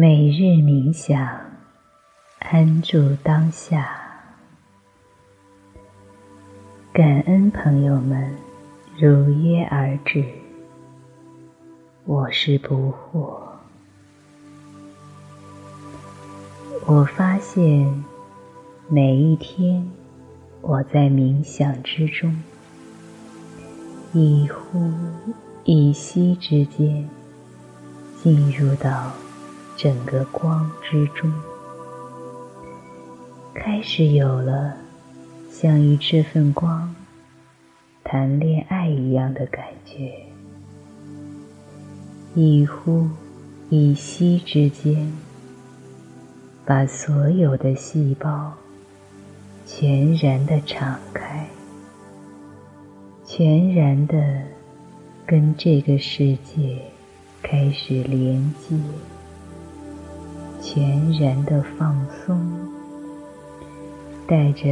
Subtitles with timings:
[0.00, 1.40] 每日冥想，
[2.38, 3.98] 安住当下。
[6.92, 8.32] 感恩朋友们
[8.96, 10.24] 如约而至，
[12.04, 13.40] 我是不惑。
[16.86, 18.04] 我发现
[18.86, 19.90] 每一天，
[20.60, 22.40] 我在冥想之中，
[24.12, 24.92] 一呼
[25.64, 27.10] 一吸之间，
[28.22, 29.12] 进入到。
[29.78, 31.32] 整个光之中，
[33.54, 34.74] 开始有了
[35.52, 36.92] 像与这份光
[38.02, 40.12] 谈恋爱一样的感觉。
[42.34, 43.08] 一呼
[43.70, 45.12] 一吸之间，
[46.66, 48.52] 把所有的细胞
[49.64, 51.46] 全然的敞开，
[53.24, 54.42] 全然的
[55.24, 56.82] 跟这个世界
[57.40, 58.76] 开始连接。
[60.70, 62.38] 全然的放松，
[64.26, 64.66] 带着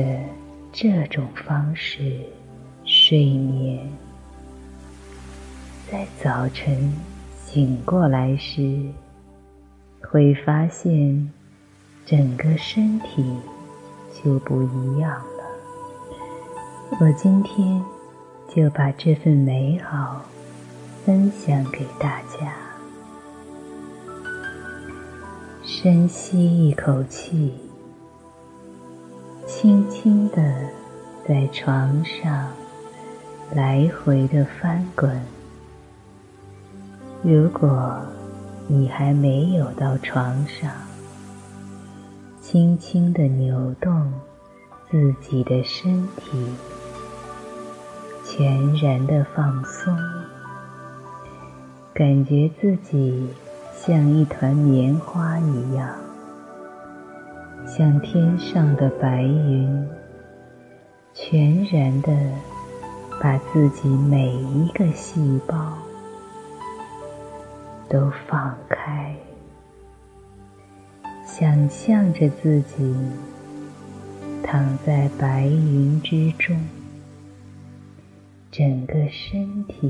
[0.71, 2.21] 这种方式
[2.85, 3.81] 睡眠，
[5.91, 6.93] 在早晨
[7.35, 8.83] 醒过来时，
[10.03, 11.33] 会发现
[12.05, 13.35] 整个身体
[14.23, 15.45] 就不一样了。
[17.01, 17.83] 我今天
[18.55, 20.21] 就把这份美好
[21.07, 22.66] 分享给大家。
[25.79, 27.53] 深吸一口气，
[29.47, 30.43] 轻轻的
[31.29, 32.51] 在床上
[33.55, 35.21] 来回的翻滚。
[37.23, 38.01] 如果
[38.67, 40.73] 你还没有到床上，
[42.41, 44.11] 轻轻的扭动
[44.91, 46.43] 自己的身体，
[48.25, 49.95] 全然的放松，
[51.93, 53.29] 感觉自己。
[53.79, 55.95] 像一团棉花一样，
[57.67, 59.89] 像天上的白云，
[61.15, 62.13] 全然的
[63.21, 65.79] 把自己每一个细胞
[67.89, 69.15] 都放开，
[71.25, 72.97] 想象着自己
[74.43, 76.59] 躺在白云之中，
[78.51, 79.87] 整个身体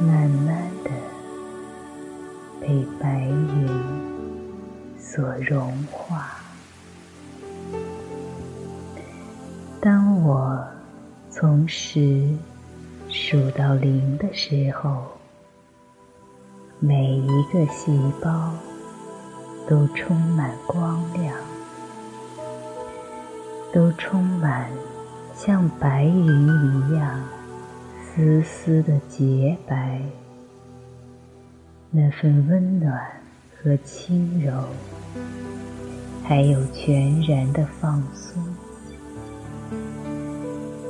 [0.00, 0.90] 慢慢的。
[2.66, 3.68] 被白云
[4.98, 6.26] 所融化。
[9.80, 10.66] 当我
[11.30, 12.28] 从十
[13.08, 15.04] 数到零的时候，
[16.80, 18.52] 每一个细胞
[19.68, 21.36] 都充满光亮，
[23.72, 24.68] 都充满
[25.36, 27.22] 像白云一样
[28.02, 30.00] 丝丝的洁白。
[31.98, 33.10] 那份温暖
[33.56, 34.52] 和轻柔，
[36.22, 38.44] 还有全然的放松，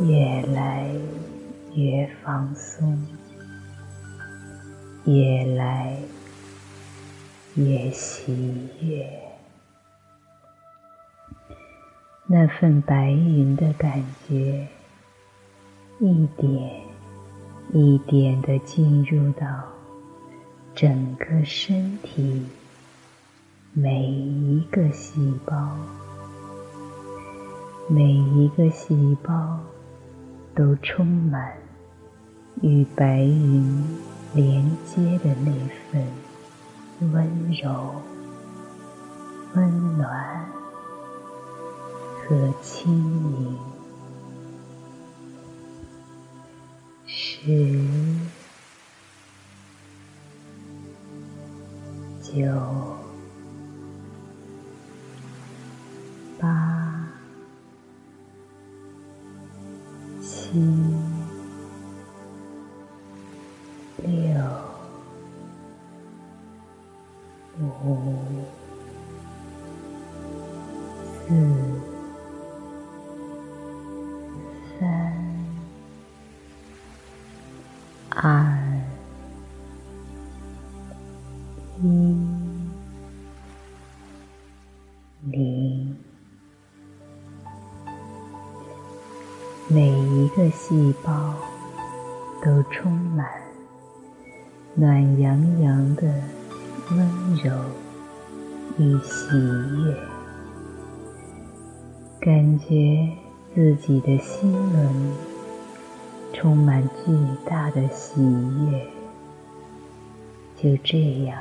[0.08, 0.90] 越来
[1.76, 3.00] 越放松，
[5.04, 5.96] 越来
[7.54, 9.08] 越喜悦。
[12.26, 14.66] 那份白云的感觉，
[16.00, 16.80] 一点
[17.72, 19.75] 一点的进入到。
[20.76, 22.44] 整个身体，
[23.72, 25.74] 每一个细胞，
[27.88, 29.58] 每一个细胞
[30.54, 31.50] 都充满
[32.60, 33.82] 与白云
[34.34, 35.50] 连接的那
[35.90, 36.06] 份
[37.10, 37.94] 温柔、
[39.54, 40.44] 温暖
[42.20, 42.92] 和轻
[43.32, 43.56] 盈。
[47.06, 47.86] 十。
[52.36, 52.44] 九、
[56.38, 57.08] 八、
[60.20, 60.60] 七、
[63.96, 64.36] 六、
[67.58, 68.44] 五、
[71.26, 71.34] 四、
[74.78, 74.86] 三、
[78.10, 78.65] 二。
[90.46, 91.34] 一个细胞
[92.40, 93.26] 都充满
[94.76, 96.02] 暖洋洋的
[96.92, 97.52] 温柔
[98.78, 99.36] 与喜
[99.82, 99.96] 悦，
[102.20, 103.08] 感觉
[103.56, 105.12] 自己的心轮
[106.32, 107.12] 充满巨
[107.44, 108.86] 大的喜悦，
[110.54, 111.36] 就这样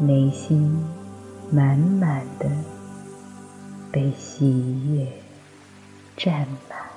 [0.00, 0.74] 内心
[1.50, 2.48] 满满的
[3.92, 4.58] 被喜
[4.90, 5.06] 悦
[6.16, 6.87] 占满，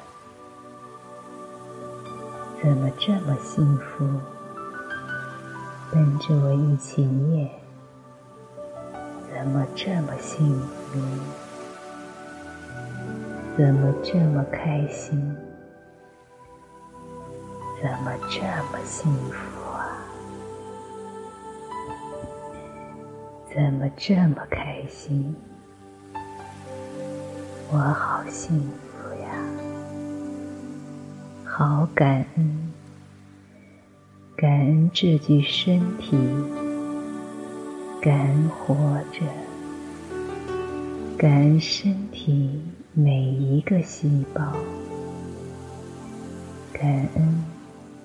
[2.61, 4.07] 怎么这么幸福？
[5.91, 7.49] 跟着我一起念，
[9.33, 10.99] 怎么这么幸福？
[13.57, 15.35] 怎么这么开心？
[17.81, 18.41] 怎么这
[18.71, 19.97] 么幸福啊？
[23.51, 25.35] 怎么这么开心？
[27.71, 28.90] 我好幸福！
[31.53, 32.71] 好感恩，
[34.37, 36.17] 感恩这具身体，
[38.01, 38.73] 感恩活
[39.11, 39.25] 着，
[41.17, 42.61] 感恩身体
[42.93, 44.41] 每一个细胞，
[46.71, 47.43] 感恩。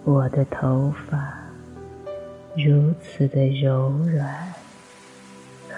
[0.03, 1.33] 我的头发
[2.57, 4.53] 如此的柔软、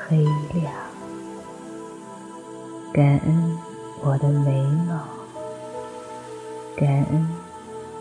[0.08, 0.16] 黑
[0.54, 0.72] 亮，
[2.94, 3.58] 感恩
[4.02, 5.06] 我的眉毛，
[6.74, 7.28] 感恩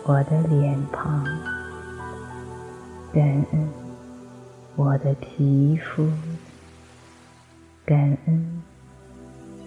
[0.08, 1.22] 我的脸庞，
[3.12, 3.22] 感
[3.52, 3.68] 恩
[4.74, 6.10] 我的皮肤，
[7.84, 8.62] 感恩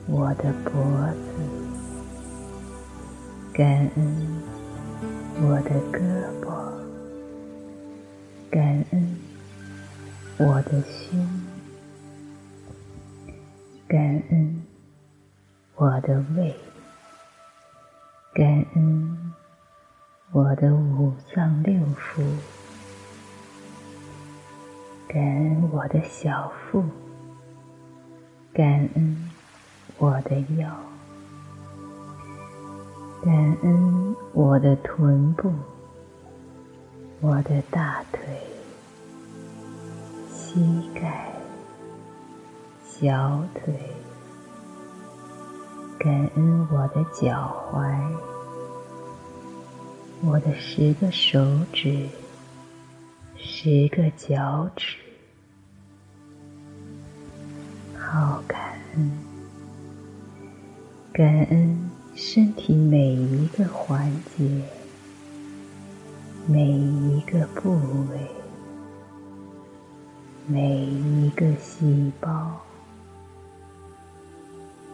[0.07, 0.73] 我的脖
[1.13, 1.29] 子，
[3.53, 4.41] 感恩。
[5.43, 5.99] 我的胳
[6.41, 6.51] 膊，
[8.49, 9.17] 感恩
[10.37, 11.19] 我的胸，
[13.87, 13.99] 感
[14.29, 14.61] 恩
[15.75, 16.55] 我的胃，
[18.33, 19.33] 感恩
[20.33, 22.23] 我的五脏六腑，
[25.05, 26.85] 感恩我的小腹，
[28.53, 29.29] 感恩
[29.97, 30.69] 我的腰。
[33.21, 35.51] 感恩我的臀部，
[37.19, 38.21] 我的大腿、
[40.29, 41.29] 膝盖、
[42.85, 43.73] 小腿。
[45.99, 48.30] 感恩我的脚踝，
[50.23, 51.39] 我的十个手
[51.73, 52.07] 指、
[53.37, 54.97] 十个脚趾。
[57.97, 59.11] 好感恩，
[61.11, 61.89] 感恩。
[62.13, 64.43] 身体每一个环节，
[66.45, 67.79] 每一个部
[68.11, 68.27] 位，
[70.45, 72.61] 每一个细胞，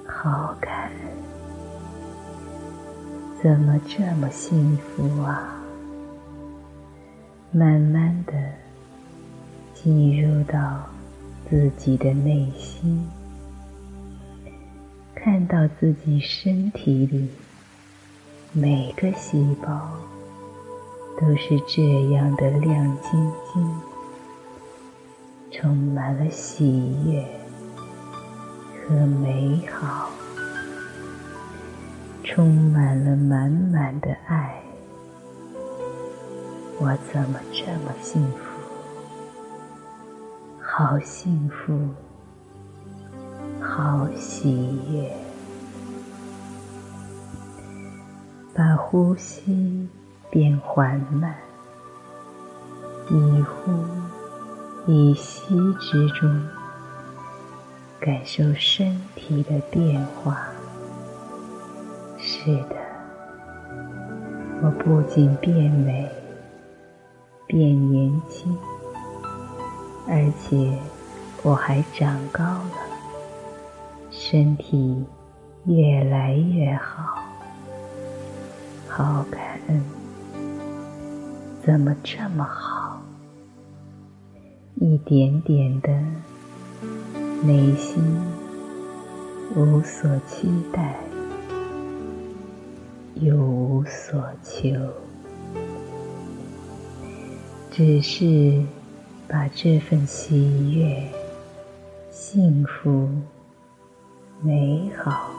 [0.08, 1.27] 好感恩！
[3.42, 5.54] 怎么这么幸福啊？
[7.52, 8.34] 慢慢的
[9.74, 10.84] 进入到
[11.50, 13.08] 自己的内心。
[15.14, 17.30] 看到自己身体里
[18.54, 19.92] 每个细胞
[21.20, 23.76] 都是这样的亮晶晶，
[25.52, 27.24] 充满了喜悦
[28.88, 30.10] 和美好，
[32.30, 34.62] 充满了满满的爱。
[36.78, 38.38] 我怎么这么幸福？
[40.62, 41.80] 好幸福！
[43.62, 45.10] 好喜悦，
[48.54, 49.88] 把呼吸
[50.30, 51.34] 变缓慢，
[53.10, 53.72] 一呼
[54.86, 56.46] 一吸之中，
[58.02, 60.50] 感受身体的变化。
[62.48, 62.78] 是的，
[64.64, 66.10] 我不仅变美、
[67.46, 68.58] 变年轻，
[70.08, 70.72] 而且
[71.44, 72.72] 我还长高了。
[74.10, 75.04] 身体
[75.66, 77.22] 越来越好，
[78.88, 79.84] 好感恩，
[81.62, 83.02] 怎么这么好？
[84.76, 85.90] 一点点的
[87.44, 88.02] 内心
[89.54, 90.96] 无所期待，
[93.22, 94.70] 又无所求，
[97.72, 98.64] 只是
[99.28, 101.10] 把这份喜悦、
[102.12, 103.10] 幸福。
[104.44, 105.32] 美好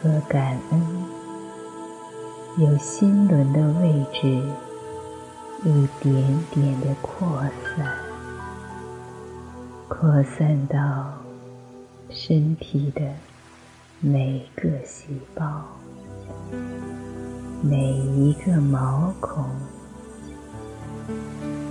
[0.00, 0.80] 和感恩，
[2.58, 4.26] 有心轮的位置
[5.62, 7.94] 一点点的扩散，
[9.88, 11.12] 扩散到
[12.08, 13.02] 身体的
[14.00, 15.66] 每个细胞、
[17.64, 19.48] 每一个毛孔、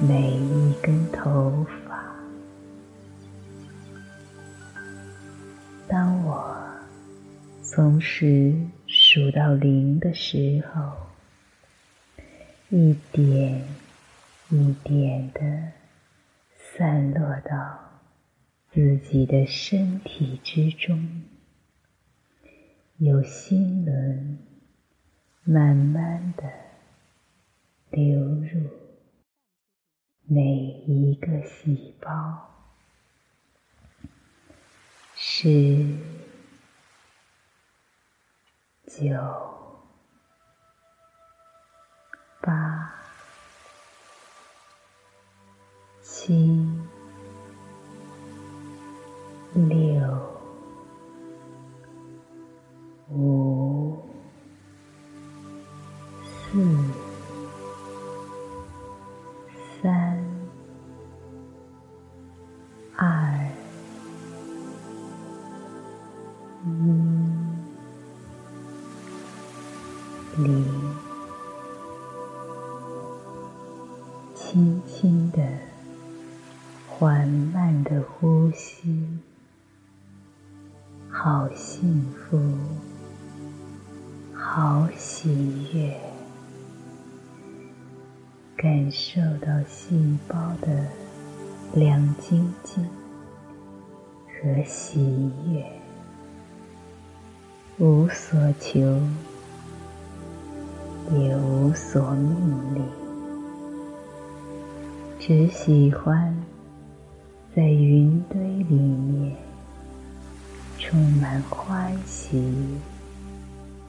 [0.08, 2.16] 每一根头发。
[5.90, 6.58] 当我
[7.62, 8.56] 从十
[8.88, 10.94] 数到零的时候，
[12.70, 13.62] 一点
[14.50, 15.42] 一点的
[16.56, 18.00] 散落到
[18.72, 21.24] 自己的身体之中，
[22.96, 24.38] 有心轮
[25.44, 26.44] 慢慢的
[27.90, 28.70] 流入
[30.28, 30.44] 每
[30.86, 32.48] 一个细胞，
[35.16, 35.98] 十、
[38.86, 39.10] 九、
[42.40, 42.94] 八、
[46.04, 46.61] 七。
[77.22, 79.08] 缓慢的呼吸。
[81.08, 82.42] 好幸福，
[84.34, 85.30] 好喜
[85.72, 85.96] 悦，
[88.58, 90.88] 感受到细胞的
[91.76, 92.84] 亮晶晶
[94.26, 95.64] 和喜悦，
[97.78, 98.80] 无所求，
[101.12, 102.84] 也无所命令，
[105.20, 106.36] 只喜欢
[107.56, 109.36] 在云堆里面。
[110.84, 112.44] 充满欢喜、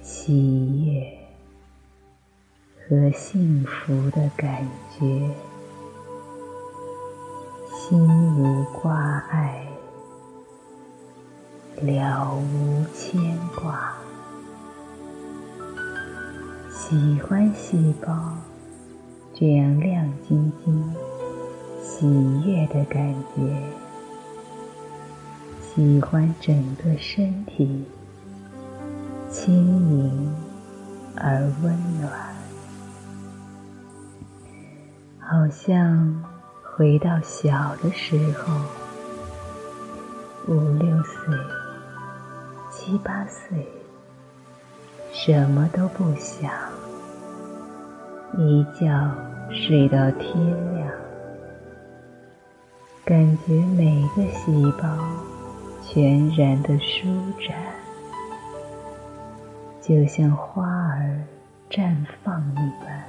[0.02, 1.18] 喜悦
[2.76, 5.04] 和幸福的感觉，
[7.74, 7.98] 心
[8.36, 9.66] 无挂碍，
[11.80, 13.94] 了无牵挂，
[16.70, 18.36] 喜欢细胞
[19.34, 20.94] 这样亮晶晶、
[22.02, 22.08] 喜
[22.44, 23.56] 悦的感觉。
[25.60, 27.84] 喜欢整个身体
[29.30, 29.54] 轻
[29.88, 30.34] 盈
[31.16, 32.10] 而温暖，
[35.20, 36.24] 好像
[36.74, 38.52] 回到小的时候，
[40.48, 41.32] 五六岁、
[42.68, 43.64] 七八岁，
[45.12, 46.50] 什么都不想，
[48.36, 49.08] 一觉
[49.52, 50.34] 睡到天
[50.74, 50.81] 亮，
[53.04, 54.88] 感觉每个细胞。
[55.84, 57.02] 全然的舒
[57.46, 57.54] 展，
[59.82, 61.20] 就像花儿
[61.68, 63.04] 绽放一般，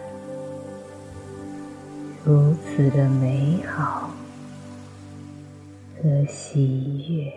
[2.25, 4.09] 如此的美好
[5.95, 7.31] 和喜悦。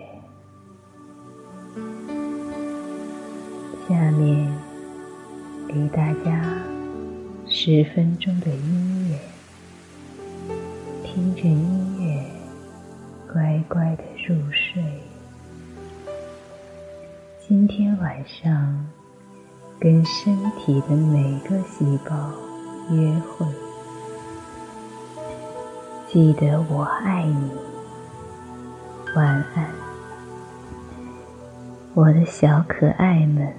[3.86, 4.50] 下面
[5.68, 6.42] 给大家
[7.46, 9.18] 十分钟的音乐，
[11.04, 11.85] 听着音乐，
[13.32, 14.82] 乖乖的入睡。
[17.46, 18.86] 今天晚上，
[19.78, 22.32] 跟身体的每个细胞
[22.90, 23.46] 约会。
[26.08, 27.50] 记得我爱你，
[29.14, 29.68] 晚安，
[31.94, 33.52] 我的小可爱们，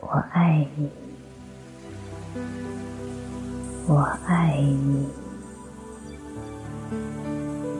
[0.00, 0.90] 我爱你，
[3.86, 5.06] 我爱你，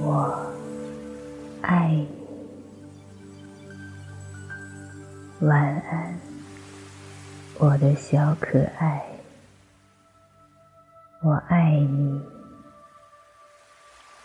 [0.08, 0.34] 我
[1.60, 2.08] 爱你。
[5.46, 6.18] 晚安，
[7.58, 9.06] 我的小可爱，
[11.22, 12.22] 我爱你，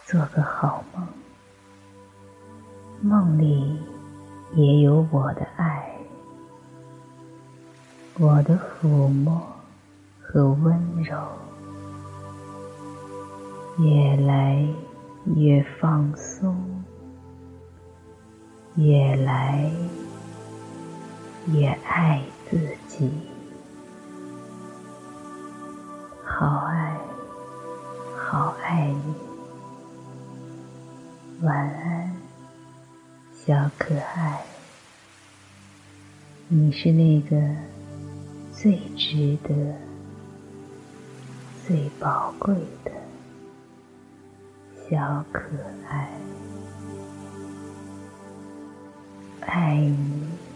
[0.06, 1.06] 做个好梦，
[3.02, 3.78] 梦里
[4.54, 5.98] 也有我的爱，
[8.18, 9.38] 我的抚摸
[10.22, 11.28] 和温柔，
[13.80, 14.66] 夜来
[15.26, 16.84] 越放松，
[18.76, 19.70] 越来。
[21.48, 23.12] 越爱自己，
[26.24, 26.98] 好爱，
[28.18, 29.14] 好爱你。
[31.46, 32.16] 晚安，
[33.34, 34.42] 小可爱。
[36.48, 37.38] 你是那个
[38.54, 39.54] 最值得、
[41.68, 42.92] 最宝贵的
[44.90, 45.42] 小可
[45.90, 46.10] 爱，
[49.42, 50.53] 爱你。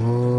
[0.00, 0.31] Oh.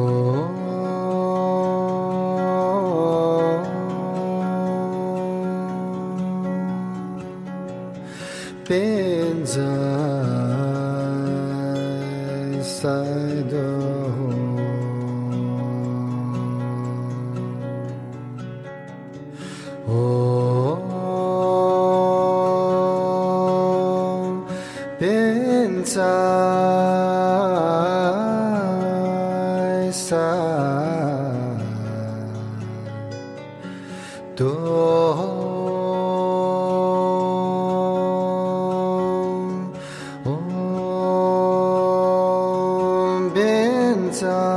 [44.24, 44.53] sun.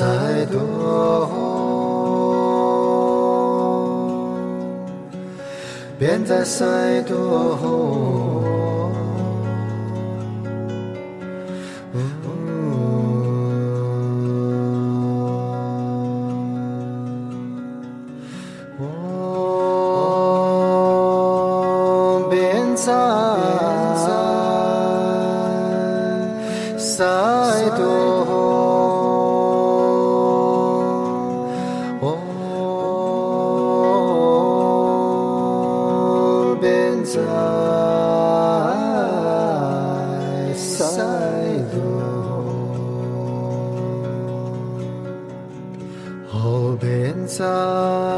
[0.00, 1.30] 再多，
[5.98, 8.39] 别再再多。
[47.30, 48.09] inside.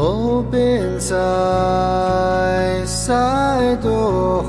[0.00, 4.47] Open I side door.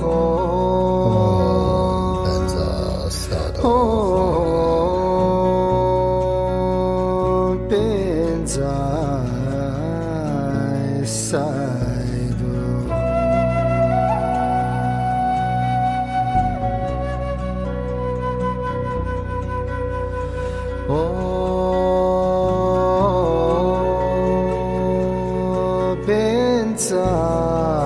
[26.10, 27.79] pensar.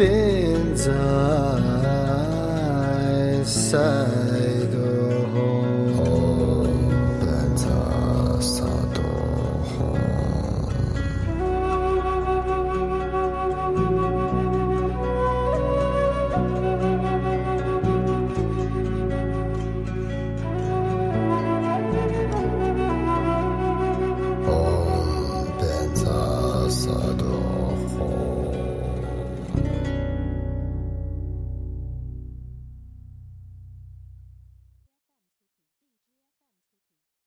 [0.00, 0.74] been
[3.36, 4.19] eyes.